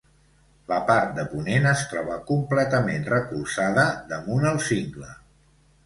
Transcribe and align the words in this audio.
La 0.71 0.79
part 0.87 1.11
de 1.17 1.25
ponent 1.33 1.67
es 1.73 1.85
troba 1.93 2.17
completament 2.31 3.07
recolzada 3.15 3.87
damunt 4.15 4.53
el 4.55 4.63
cingle. 4.71 5.17